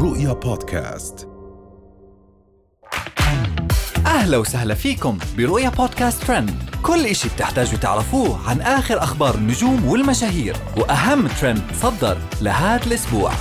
رؤيا 0.00 0.32
بودكاست. 0.32 1.28
أهلا 4.06 4.36
وسهلا 4.36 4.74
فيكم 4.74 5.18
برؤيا 5.36 5.68
بودكاست 5.68 6.24
ترند. 6.24 6.50
كل 6.82 7.06
إشي 7.06 7.28
بتحتاجوا 7.28 7.78
تعرفوه 7.78 8.50
عن 8.50 8.60
آخر 8.60 8.98
أخبار 8.98 9.34
النجوم 9.34 9.88
والمشاهير 9.88 10.56
وأهم 10.76 11.26
ترند 11.26 11.62
صدر 11.82 12.18
لهذا 12.42 12.86
الأسبوع. 12.86 13.32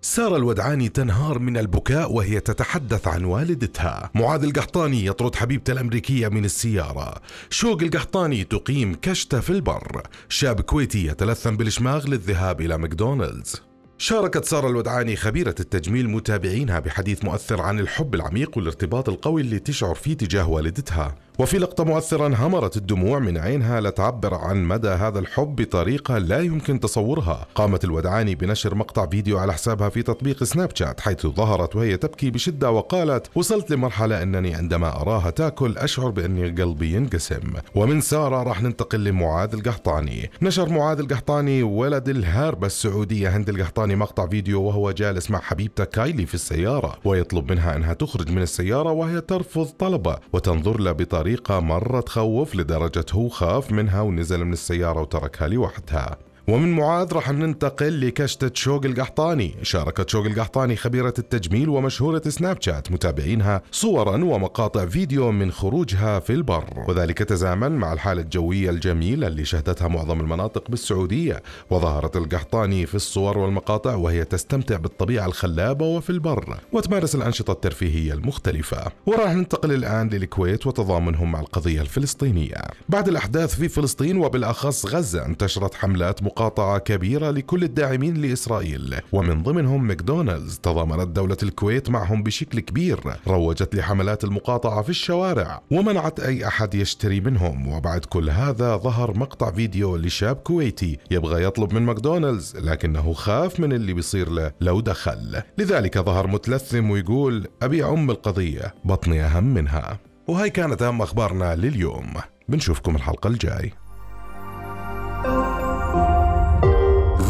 سارة 0.00 0.36
الودعاني 0.36 0.88
تنهار 0.88 1.38
من 1.38 1.56
البكاء 1.56 2.12
وهي 2.12 2.40
تتحدث 2.40 3.08
عن 3.08 3.24
والدتها. 3.24 4.10
معاذ 4.14 4.42
القحطاني 4.42 5.06
يطرد 5.06 5.34
حبيبته 5.34 5.72
الأمريكية 5.72 6.28
من 6.28 6.44
السيارة. 6.44 7.14
شوق 7.50 7.82
القحطاني 7.82 8.44
تقيم 8.44 8.94
كشتة 8.94 9.40
في 9.40 9.50
البر. 9.50 10.02
شاب 10.28 10.60
كويتي 10.60 11.06
يتلثم 11.06 11.56
بالشماغ 11.56 12.06
للذهاب 12.06 12.60
إلى 12.60 12.78
ماكدونالدز. 12.78 13.62
شاركت 14.02 14.44
سارة 14.44 14.68
الودعاني 14.68 15.16
خبيرة 15.16 15.54
التجميل 15.60 16.08
متابعينها 16.08 16.78
بحديث 16.78 17.24
مؤثر 17.24 17.60
عن 17.60 17.80
الحب 17.80 18.14
العميق 18.14 18.56
والارتباط 18.56 19.08
القوي 19.08 19.40
اللي 19.40 19.58
تشعر 19.58 19.94
فيه 19.94 20.14
تجاه 20.14 20.48
والدتها. 20.48 21.14
وفي 21.42 21.58
لقطة 21.58 21.84
مؤثرة 21.84 22.26
انهمرت 22.26 22.76
الدموع 22.76 23.18
من 23.18 23.38
عينها 23.38 23.80
لتعبر 23.80 24.34
عن 24.34 24.64
مدى 24.64 24.88
هذا 24.88 25.18
الحب 25.18 25.56
بطريقة 25.56 26.18
لا 26.18 26.40
يمكن 26.40 26.80
تصورها. 26.80 27.46
قامت 27.54 27.84
الودعاني 27.84 28.34
بنشر 28.34 28.74
مقطع 28.74 29.06
فيديو 29.06 29.38
على 29.38 29.52
حسابها 29.52 29.88
في 29.88 30.02
تطبيق 30.02 30.44
سناب 30.44 30.70
شات 30.74 31.00
حيث 31.00 31.26
ظهرت 31.26 31.76
وهي 31.76 31.96
تبكي 31.96 32.30
بشدة 32.30 32.70
وقالت 32.70 33.26
وصلت 33.34 33.70
لمرحلة 33.70 34.22
أنني 34.22 34.54
عندما 34.54 35.00
أراها 35.00 35.30
تأكل 35.30 35.78
أشعر 35.78 36.10
بأني 36.10 36.62
قلبي 36.62 36.94
ينقسم. 36.94 37.52
ومن 37.74 38.00
سارة 38.00 38.42
راح 38.42 38.62
ننتقل 38.62 39.04
لمعاذ 39.04 39.54
القحطاني. 39.54 40.30
نشر 40.42 40.68
معاذ 40.68 40.98
القحطاني 40.98 41.62
ولد 41.62 42.08
الهاربة 42.08 42.66
السعودية. 42.66 43.36
هند 43.36 43.48
القحطاني 43.48 43.96
مقطع 43.96 44.26
فيديو 44.26 44.62
وهو 44.62 44.90
جالس 44.90 45.30
مع 45.30 45.40
حبيبته 45.40 45.84
كايلي 45.84 46.26
في 46.26 46.34
السيارة 46.34 46.98
ويطلب 47.04 47.52
منها 47.52 47.76
أنها 47.76 47.94
تخرج 47.94 48.30
من 48.30 48.42
السيارة 48.42 48.90
وهي 48.90 49.20
ترفض 49.20 49.66
طلبه 49.66 50.16
وتنظر 50.32 50.80
له 50.80 50.92
بطريقة 50.92 51.31
بطريقة 51.32 51.60
مرة 51.60 52.00
تخوف 52.00 52.54
لدرجة 52.54 53.04
هو 53.12 53.28
خاف 53.28 53.72
منها 53.72 54.00
ونزل 54.00 54.44
من 54.44 54.52
السيارة 54.52 55.00
وتركها 55.00 55.48
لوحدها. 55.48 56.18
ومن 56.52 56.72
معاذ 56.72 57.12
راح 57.12 57.30
ننتقل 57.30 58.06
لكشتة 58.06 58.50
شوق 58.54 58.84
القحطاني. 58.84 59.54
شاركت 59.62 60.08
شوق 60.08 60.26
القحطاني 60.26 60.76
خبيرة 60.76 61.14
التجميل 61.18 61.68
ومشهورة 61.68 62.22
سناب 62.28 62.62
شات 62.62 62.92
متابعينها 62.92 63.62
صورا 63.70 64.24
ومقاطع 64.24 64.86
فيديو 64.86 65.32
من 65.32 65.52
خروجها 65.52 66.18
في 66.18 66.32
البر. 66.32 66.64
وذلك 66.88 67.18
تزامن 67.18 67.72
مع 67.72 67.92
الحالة 67.92 68.22
الجوية 68.22 68.70
الجميلة 68.70 69.26
اللي 69.26 69.44
شهدتها 69.44 69.88
معظم 69.88 70.20
المناطق 70.20 70.70
بالسعودية. 70.70 71.42
وظهرت 71.70 72.16
القحطاني 72.16 72.86
في 72.86 72.94
الصور 72.94 73.38
والمقاطع 73.38 73.94
وهي 73.94 74.24
تستمتع 74.24 74.76
بالطبيعة 74.76 75.26
الخلابة 75.26 75.86
وفي 75.86 76.10
البر 76.10 76.58
وتمارس 76.72 77.14
الأنشطة 77.14 77.52
الترفيهية 77.52 78.12
المختلفة. 78.12 78.92
وراح 79.06 79.32
ننتقل 79.32 79.72
الآن 79.72 80.08
للكويت 80.08 80.66
وتضامنهم 80.66 81.32
مع 81.32 81.40
القضية 81.40 81.80
الفلسطينية. 81.80 82.56
بعد 82.88 83.08
الأحداث 83.08 83.54
في 83.54 83.68
فلسطين 83.68 84.16
وبالأخص 84.16 84.86
غزة 84.86 85.26
انتشرت 85.26 85.74
حملات 85.74 86.22
مقاطعة 86.22 86.41
كبيرة 86.78 87.30
لكل 87.30 87.64
الداعمين 87.64 88.14
لإسرائيل. 88.14 88.96
ومن 89.12 89.42
ضمنهم 89.42 89.86
ماكدونالدز. 89.86 90.58
تضامنت 90.58 91.08
دولة 91.08 91.36
الكويت 91.42 91.90
معهم 91.90 92.22
بشكل 92.22 92.60
كبير. 92.60 93.00
روجت 93.28 93.74
لحملات 93.74 94.24
المقاطعة 94.24 94.82
في 94.82 94.90
الشوارع. 94.90 95.62
ومنعت 95.70 96.20
أي 96.20 96.46
أحد 96.46 96.74
يشتري 96.74 97.20
منهم. 97.20 97.68
وبعد 97.68 98.04
كل 98.04 98.30
هذا 98.30 98.76
ظهر 98.76 99.18
مقطع 99.18 99.50
فيديو 99.50 99.96
لشاب 99.96 100.36
كويتي 100.36 100.98
يبغى 101.10 101.44
يطلب 101.44 101.74
من 101.74 101.82
ماكدونالدز 101.82 102.56
لكنه 102.56 103.12
خاف 103.12 103.60
من 103.60 103.72
اللي 103.72 103.92
بيصير 103.92 104.30
له 104.30 104.52
لو 104.60 104.80
دخل. 104.80 105.42
لذلك 105.58 105.98
ظهر 105.98 106.26
متلثم 106.26 106.90
ويقول 106.90 107.46
أبي 107.62 107.84
أم 107.84 108.10
القضية 108.10 108.74
بطني 108.84 109.24
أهم 109.24 109.44
منها. 109.44 109.98
وهي 110.28 110.50
كانت 110.50 110.82
أهم 110.82 111.02
أخبارنا 111.02 111.56
لليوم. 111.56 112.14
بنشوفكم 112.48 112.96
الحلقة 112.96 113.28
الجاي. 113.28 113.72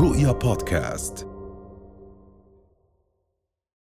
رؤيا 0.02 0.32
بودكاست. 0.32 1.31